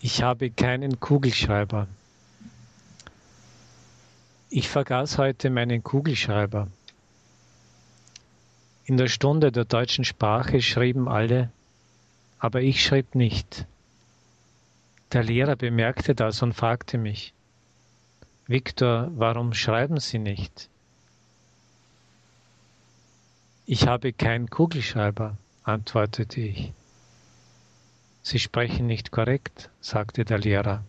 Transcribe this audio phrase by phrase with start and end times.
[0.00, 1.88] Ich habe keinen Kugelschreiber.
[4.50, 6.68] Ich vergaß heute meinen Kugelschreiber.
[8.84, 11.50] In der Stunde der deutschen Sprache schrieben alle,
[12.38, 13.66] aber ich schrieb nicht.
[15.12, 17.32] Der Lehrer bemerkte das und fragte mich,
[18.46, 20.68] Viktor, warum schreiben Sie nicht?
[23.64, 26.72] Ich habe keinen Kugelschreiber, antwortete ich.
[28.28, 30.82] Sie sprechen nicht korrekt, sagte der Lehrer.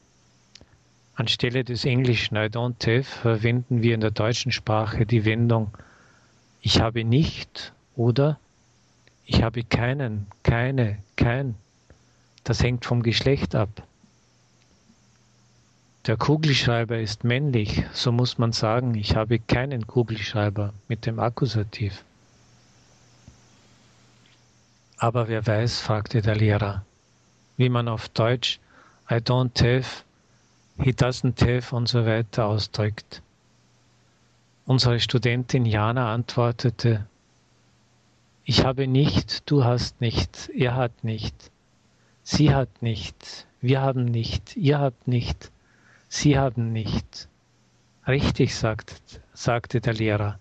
[1.13, 5.69] Anstelle des englischen I don't have verwenden wir in der deutschen Sprache die Wendung
[6.61, 8.39] ich habe nicht oder
[9.27, 11.53] ich habe keinen, keine, kein.
[12.43, 13.83] Das hängt vom Geschlecht ab.
[16.07, 22.03] Der Kugelschreiber ist männlich, so muss man sagen, ich habe keinen Kugelschreiber mit dem Akkusativ.
[24.97, 26.83] Aber wer weiß, fragte der Lehrer,
[27.57, 28.59] wie man auf Deutsch
[29.09, 30.03] I don't have,
[30.83, 33.21] he doesn't have und so weiter ausdrückt.
[34.65, 37.05] Unsere Studentin Jana antwortete,
[38.43, 41.51] ich habe nicht, du hast nicht, er hat nicht,
[42.23, 45.51] sie hat nicht, wir haben nicht, ihr habt nicht,
[46.09, 47.27] sie haben nicht.
[48.07, 50.39] Richtig, sagt, sagte der Lehrer.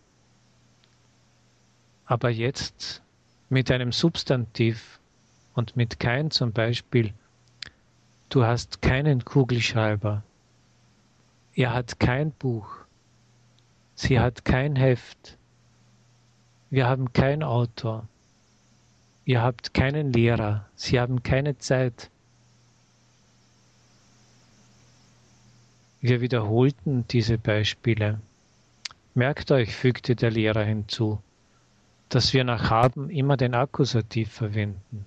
[2.05, 3.03] Aber jetzt
[3.49, 5.01] mit einem Substantiv
[5.57, 7.13] und mit kein zum Beispiel,
[8.29, 10.23] du hast keinen Kugelschreiber,
[11.55, 12.69] er hat kein Buch,
[13.95, 15.39] sie hat kein Heft,
[16.69, 18.03] wir haben kein Auto,
[19.25, 22.11] ihr habt keinen Lehrer, sie haben keine Zeit.
[26.03, 28.21] Wir wiederholten diese Beispiele.
[29.15, 31.23] Merkt euch, fügte der Lehrer hinzu,
[32.11, 35.07] dass wir nach haben immer den Akkusativ verwenden.